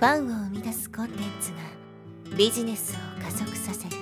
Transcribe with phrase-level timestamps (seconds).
[0.00, 1.58] ファンを生み出すコンテンツが
[2.34, 3.96] ビジネスを加速させる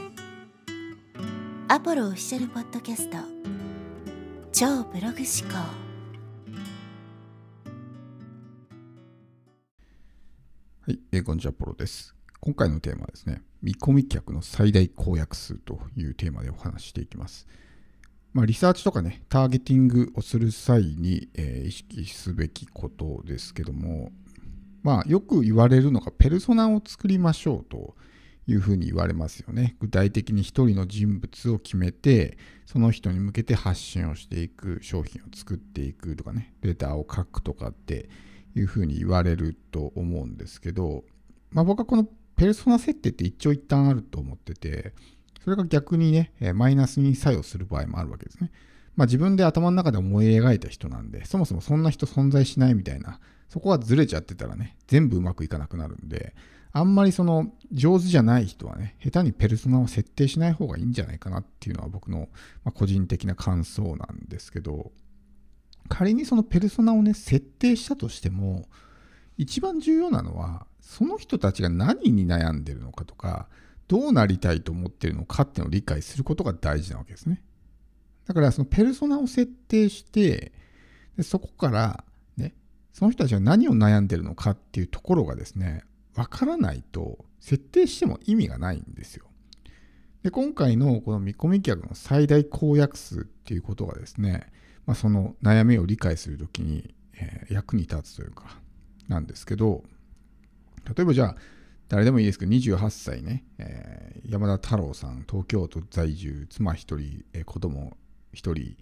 [1.66, 3.16] アポロオフィシャルポッドキャスト
[4.52, 5.56] 超ブログ思考
[10.82, 12.14] はい、えー、こんにちは、ポロです。
[12.38, 17.48] 今回のテーマはですね、見込み客の最大公約数というテーマでお話していきます。
[18.32, 24.12] まあ、リサーチとかね、ターゲティングをする際に、えー、意識すべきことですけども、
[24.82, 27.96] まあ、よく言われるのが、ペルソナを作りましょうと
[28.46, 29.76] いうふうに言われますよね。
[29.80, 38.08] 具体的に一人の人物を決めて、その人に向けて発信をしていく、商品を作っていくとかね、レターを書くとかって
[38.54, 41.04] いうふうに言われると思うんですけど、
[41.50, 44.94] まあ、僕はこのペルソナ設定って一長一短あると思ってて、
[45.42, 48.50] それが逆にね、マイナスに作用する場合もあるわけですね。
[48.96, 56.34] まあ自分で頭の中で思い描いた人なんで、そもそもそんな人存在しないみたいなそこはずれちゃってたらね、全部うまくいかなくなるんで、
[56.72, 62.28] あんまりその上手じゃない人はね、下手にペルソナを設定しない方がいいんじゃないかなっていうのは僕の、
[62.64, 64.92] ま個人的な感想なんですけど、
[65.88, 68.68] 仮にそのペルソナをね、設定したとしても、
[69.38, 73.48] 一番重要なのは、その人たちが何に悩んでるのかとか、
[73.86, 77.42] どうなりたいと思ってるのかっていうのを理解することが大事なわけですね。
[78.26, 80.52] だからそのペルソナを設定して、
[81.16, 82.04] でそこから
[82.98, 85.84] その人たちは何を悩んでるのかっていうところがですね、
[86.16, 89.26] わからないと設定しても意味がないんですよ。
[90.24, 94.50] で今回のこの見込み客の最大公約数っていうことがですね、
[94.84, 98.58] まあ、その悩みを理解するときに、えー、役に立つというか、
[99.06, 99.84] なんですけど、
[100.84, 101.36] 例えばじゃあ、
[101.88, 107.96] 誰でもいいですけど、28歳ね、えー、山田太郎さん、東京都在住、妻1人、えー、子供
[108.34, 108.76] 1人、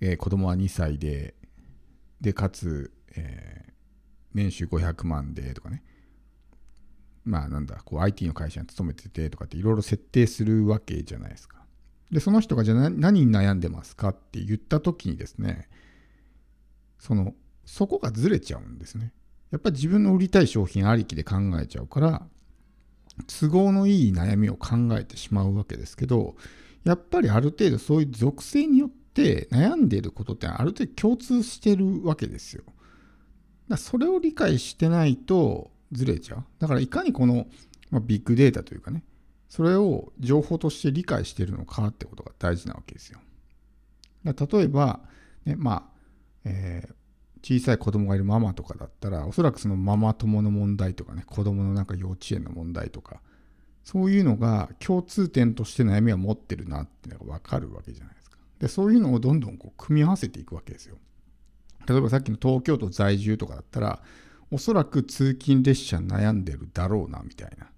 [0.00, 1.34] えー、子供は2歳で、
[2.22, 3.72] で、かつ、えー、
[4.34, 5.82] 年収500万でとかね、
[7.24, 11.58] まあなんだ、こう IT の会社に勤めててとかっていろいろ設定するわけじゃないですか。
[12.10, 15.68] で、その人がじゃあ何に悩んでますかって言った時にですね、
[16.98, 17.34] その、
[17.64, 19.12] そこがずれちゃうんですね。
[19.50, 22.26] やっぱり自分の売りたい商品ありきで考えちゃうから、
[23.26, 26.36] 都合のいい悩みを考えてしまうわけですけど、
[26.84, 32.64] やっぱりある程度そういう属性によって悩んでいることってある程度共通してるわけですよ。
[33.68, 36.44] だそれを理解してないとずれちゃう。
[36.58, 37.46] だからいかにこの、
[37.90, 39.04] まあ、ビッグデータというかね、
[39.48, 43.20] それを情報として理解しているのかってことが大事なわけですよ。
[44.24, 45.00] だ例えば、
[45.44, 45.82] ね、まあ、
[46.44, 53.20] えー、小さい子供がいるママとかだったら、おそらくそのママ友の問題とかね、子供のなんか幼稚園の問題とか、
[53.84, 58.38] そういうのが共通点として悩みは持ってるなっていうのがわかるわけじゃないですか。
[58.60, 60.96] で、そういうのをどんどんこう組み合わせていくわけですよ。
[61.86, 64.02] 例えばさっきの東京都在住とかだったら、
[64.50, 67.70] おそらく通勤列車悩んでるだろうな、みたいな。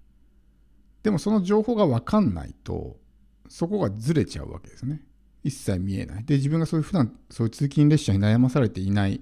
[1.03, 2.97] でもその情報がわかんないと、
[3.47, 5.01] そこがずれちゃうわけですね。
[5.43, 6.25] 一切見えない。
[6.25, 9.21] で、自分がそういう普段、そういう通勤列車に悩まされていない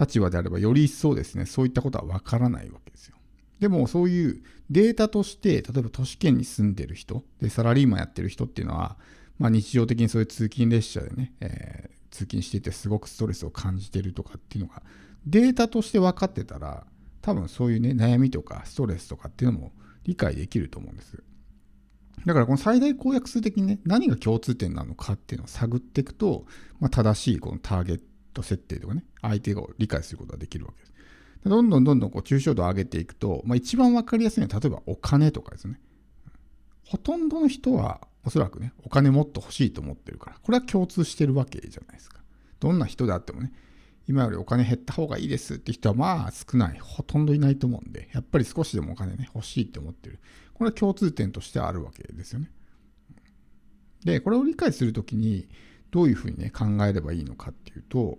[0.00, 3.16] 立場であれば、より一層ですね、そういったことはわからないわけですよ。
[3.58, 8.96] でもそういうデータとして、例えば都市圏に住んでる人、で、サラリーマンやってる人っていうのは、
[9.38, 14.82] まあ日常的にそういう通勤列車でね、え通勤していてすごくストレスを感じてるとかっていうのが
[15.26, 16.86] データとして分かってたら
[17.20, 19.72] 多分そういうね悩みとかストレスとかっていうのも
[20.04, 21.22] 理解できると思うんです。
[22.24, 26.46] だからこの最大公約数的にね何が共通点なのかっていうのを探っていくと、
[26.80, 28.00] まあ、正しいこのターゲッ
[28.32, 30.94] ト設定とかね相手を理解することができるわけです。
[31.44, 35.80] どんどんどんどんこう抽象度を上げていくと、まあ、一番分かりやすいのは例えばお金とかですね。
[36.86, 42.20] ほとんどの人はおそらくね、お金もっと欲しいと思ってるから、これは共通してるわけじゃないですか。
[42.58, 43.52] どんな人であってもね、
[44.08, 50.18] 今よりお金減った方がいいですって人はまあ少ない、ほとんどいないと思うんで、やっぱり少しでもお金ね、欲しいって思ってる。
[50.54, 52.50] これは共通点としてあるわけですよね。
[54.04, 55.48] で、これを理解するときに、
[55.92, 58.18] どういうふうにね、考えればいいのかっていうと、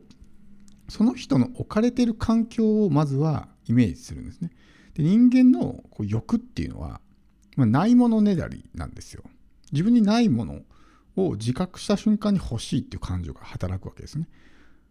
[0.88, 4.52] その人の置かれてる環境をまずはイメージするんですね。
[4.94, 7.02] で人間のこう欲っていうのは、
[7.58, 9.24] まあ、ないものねだりなんですよ。
[9.72, 10.62] 自分にないもの
[11.16, 14.28] を自覚した瞬間に欲しいっていう感情が働くわけですね。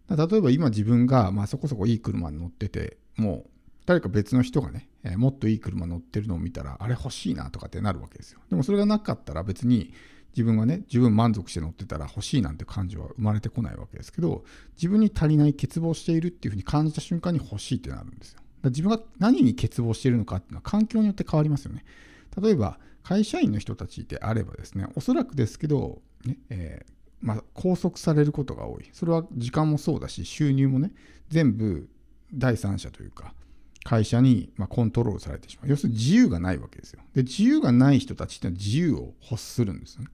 [0.09, 3.51] 例えば今自分が、まあ、そこそこいい車に乗ってて、もう
[3.87, 8.41] 誰か別の人がね、えー、もっといい車乗ってるのを見たら、あれ欲しいなとかってなるわけですよ。
[8.51, 9.93] でもそれがなかったら別に
[10.37, 14.45] 自分がね、十分満足して乗ってたら欲しいなんて感情は生まれてこないわけですけど、
[14.77, 18.41] 自分に足りない欠乏しているっていうふうに感じた瞬間に欲しいってなるんですよ。
[18.65, 21.85] 自分が何に欠乏しているのかっていうのは環境によって変わりますよね。
[22.41, 28.89] 例えば、会社員の人たちであればですね、おそらくですけど、ねえー、まあ、拘束されることが多い。
[28.93, 30.91] それは時間もそうだし、収入もね、
[31.29, 31.89] 全部
[32.35, 33.33] 第三者というか、
[33.85, 35.71] 会社にまコントロールされてしまう。
[35.71, 37.01] 要するに自由がないわけですよ。
[37.15, 40.09] で、自由がない人たちってのは自由を欲するんですよね。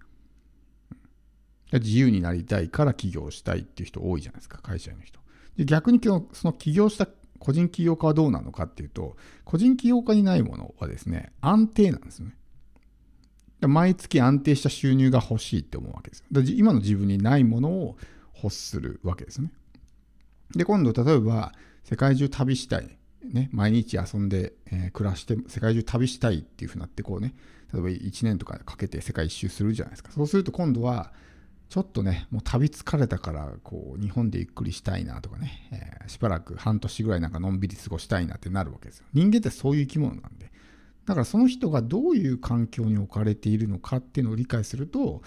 [1.73, 5.19] 自由になりたいから起業したいっていう人多いじゃないですか、会社員の人。
[5.57, 7.09] で逆にその起業した
[7.39, 12.37] 個人起業家はどうなのかっていうと、個人起業家にないものはですね、安定なんですよね。
[13.69, 16.27] 毎月安定した収入が欲しいって思うわけですよ。
[16.57, 17.97] 今の自分にないものを
[18.43, 19.53] 欲するわけですね。
[20.55, 21.53] で、今度例えば
[21.85, 22.99] 世界中旅したい。
[23.23, 27.37] ね、毎日遊んで、えー、暮らして世界中旅したいっていうふうになってこうね
[27.73, 31.13] 例えば1年とかかけて世界一周するじゃないですかそうすると今度は
[31.73, 39.07] ちょっとね、もう旅疲れたから、こう、日本でゆっくりしたいなとかね、えー、しばらく半年ぐらいなんかのんびり過ごしたいなってなるわけですよ。
[39.15, 40.52] 人間ってそういう生き物なんで。
[41.07, 45.23] だからその人がどういう環境に置かれているのかっていうのを理解すると、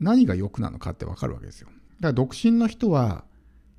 [0.00, 1.68] 何が欲なのかってわかるわけですよ。
[1.68, 1.78] だか
[2.08, 3.24] ら独身の人は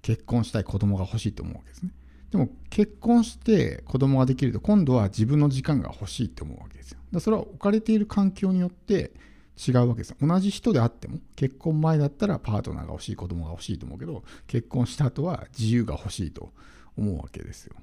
[0.01, 1.91] 結婚したい子供が欲しいと思うわけですね。
[2.31, 6.99] でも結婚して子供ができると今度は自分の時間が欲しいって思うわけですよ。
[7.11, 9.13] だそれは置かれている環境によって
[9.59, 16.53] 違うわけですよ同じ人であっても結婚前だったらパートナーが欲しい子供が欲しいと思うけど結婚した後は自由が欲しいと
[16.97, 17.75] 思うわけですよ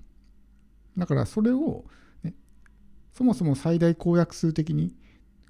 [0.96, 1.84] だからそれを、
[3.16, 4.94] そもそも最大公約数的に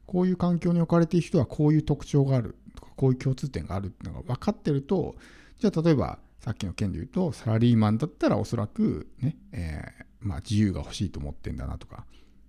[0.06, 5.16] こういう環境に置かれている人はこういう特徴があるとかこういう共通点があるっていうのが分かってると
[5.58, 12.06] じゃあ例えばさっきの件で言うとサラリーマンだったらおそらくね、えー、まあ、自由が欲しいと思ってんだなとか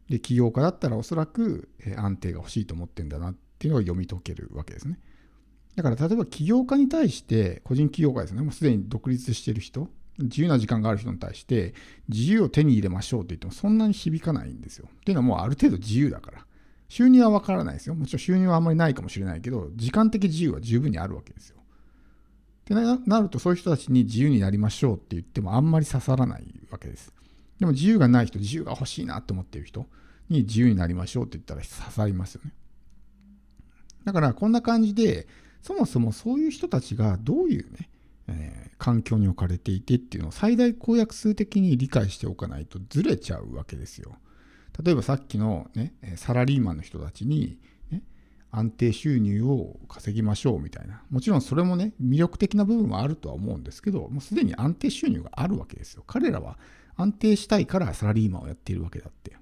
[0.08, 1.68] で起業家だったらおそらく
[1.98, 5.00] 安定が欲しいと思ってんだなっていうのが読み解けるわけですね。
[5.76, 11.74] だから例えば起業家に対して個人起業家ですねもうすでに独立してる人自由な時間がある人に対して
[12.10, 14.88] 自由を手に入れましょうと言ってもそんなに響かないんですよ。
[14.92, 16.46] っていうのはもうある程度自由だから。
[16.90, 17.96] 収入はわからないですよ。
[17.96, 21.58] もちろん収入はあんまりないかもしれないけど、時間的自由は十分にあるわけですよ。
[21.60, 27.14] ってなると、そういう人たちに自由になりましょうって言ってもあんまり刺さらないわけです。
[27.60, 29.86] でも自由がない人、自由が欲しいなって思ってる人
[30.30, 32.54] に自由になりましょうって言ったら刺さりますよね。
[34.06, 35.28] だからこんな感じで、
[35.62, 37.90] そもそもそういう人たちがどういうね、
[38.28, 44.18] えー、環境に置かれていてっていうのを最大公約数的に理解しておかないとずれちゃうわけですよ。
[44.84, 47.60] 例えばさっきの、ね、サラリーマンの人たちに、
[47.90, 48.04] ね、
[48.52, 51.02] 安定収入を稼ぎましょうみたいな。
[51.10, 56.04] もちろんそれもね、魅力的な部分はあるとは思うんですけど、もうすでに安定収入があるわけですよ。
[56.06, 56.60] 彼らは
[56.96, 59.38] 安定したいからサラリーマンをやっているわけだって。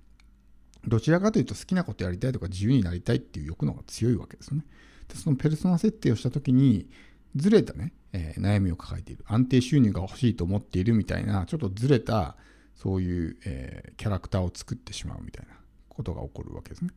[0.87, 4.65] どちらかというと好きなことやりたいとか自由になりたいっていう欲の方が強いわけですよね。
[5.07, 6.89] でそのペルソナ設定をした時に
[7.35, 12.37] ずれたね、えー、悩みを抱えている安定収入が欲しいと思っているみたいなちょっとずれた
[12.75, 15.55] そういう、えー、キャラクターを作ってしまうみたいな
[15.89, 16.91] ことが起こるわけですね。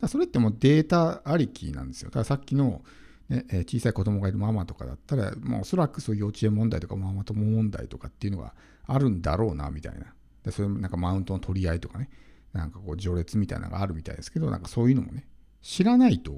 [0.00, 2.10] だそれってもうデータありきなんですよ。
[2.10, 2.82] だからさっきの、
[3.28, 8.54] ね、え小さい子供がいるママとかだったら、まあ、おそらくそういう幼稚園問題とかママ友問題とかっていうのが
[8.86, 10.12] あるんだろうなみたいな。
[10.44, 12.10] でそれなんかマウントの取り合いとかね、
[12.52, 15.26] なんかこう序列みたいなのがあるみたいですけど、なんかそういうのもね、
[15.62, 16.32] 知らないと、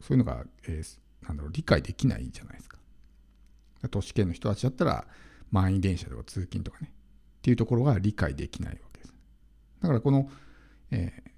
[0.00, 2.78] そういうのが、えー、なんだろう、理解できないじゃないですか。
[3.90, 5.06] 都市圏の人たちだったら、
[5.50, 6.92] 満員電車とか通勤とかね、
[7.38, 9.14] っていうところが理解できないわけです。
[9.80, 10.30] だからこの、
[10.90, 11.30] えー、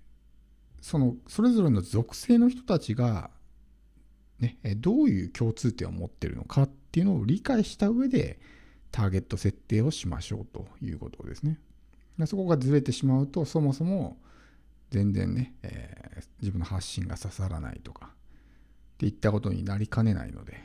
[0.81, 3.31] その、それぞれの属性の人たちが、
[4.39, 8.39] ね、どういう共通点を持ってるのかっていうのを理解した上で、
[8.93, 11.59] ターゲット設定をしましょうということですね。
[12.25, 14.17] そこがずれてしまうとそもそも
[14.91, 18.15] 全然ね、えー、自分の発信が刺さらないとか
[18.97, 20.59] っていったことになりかねないので、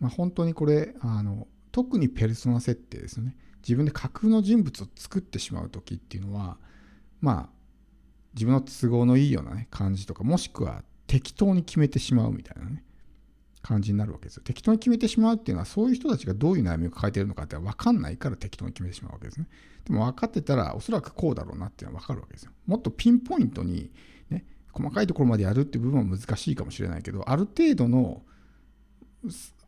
[0.00, 6.56] まあ、本当にこれあの特にペルソナ設定ですよね自分で架空の人物を作ってしまう時っていうのは
[7.20, 7.56] まあ
[8.34, 12.82] 自分の都合のいいような、ね、感じとかもしくは適当に決めてしまうみたいなね
[13.66, 14.42] 感じになるわけですよ。
[14.44, 19.48] 適当に決めてしまうっていうのは、そういう人たちがどういう悩みを抱えているのかって分かんないから適当に決めてしまうわけですね。
[19.84, 22.52] でも分かってたら、おそらくこうだろうなっていうのは分かるわけですよ。
[22.66, 23.90] もっとピンポイントに、
[24.30, 24.44] ね、
[24.76, 28.22] 細かいところまでやるっていう部分は難しいかもしれないけど、ある程度の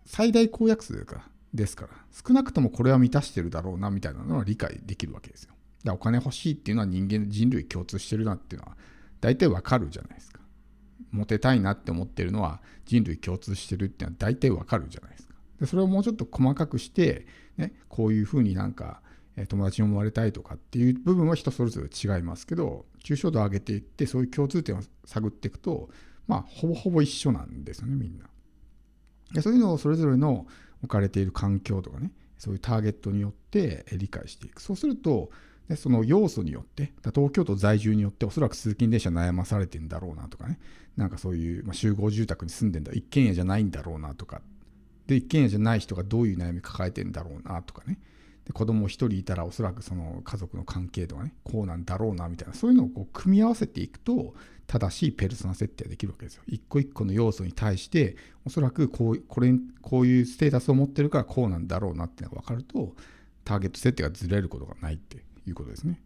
[0.05, 1.07] 最大公約数
[1.55, 5.55] ですから、少なくともこれは満たしてるだろうなみたいなのは理解できるわけですよ。
[5.93, 8.77] お金欲しいっていうのは人間、人類共通してるなっていうのは
[9.21, 10.41] 大体わかるじゃないですか。
[11.11, 15.35] モテたいなって思ってるのは人類共通してるっていうのは大体わかるじゃないですか。
[15.61, 19.01] でそれをもうちょっと細かくして、ね、こういうふうになんか
[19.49, 25.89] 友達に思われたいとかっていう部分は人それぞれ違いますけど抽象度を上げていってそういう共通点を探っていくと
[26.27, 28.27] まあほぼほぼ一緒なんですよねみんな。
[29.33, 30.47] でそういうのをそれぞれの
[30.83, 35.31] 置かれている環境とかねそういうターゲットによって理解していくそうすると
[35.69, 40.59] でその要素によって東京都在住によっておそらく通勤電車悩まされてんだろうなとかね
[40.97, 44.41] なんかそういう、まあ、集合住宅に住んでんだ一軒家じゃないんだろうなとか
[45.07, 47.99] で一軒家じゃない人がどういう悩み抱えてんだろうなとかね
[48.49, 54.35] で子供1人いたらおそらくその家族の関係とかねこうなんだろうなみたいなそういうのをこう組み合わせていくと
[54.67, 56.43] 正しいペルソナ設定ができるわけですよ。
[56.47, 59.53] 一個一個の要素に対しておそらくこうこれ
[59.83, 62.95] こういうステータスを持ってるからこうなんだろうなっていうのが分かると
[63.45, 66.01] ターゲット設定がずれることがないっていうことですね。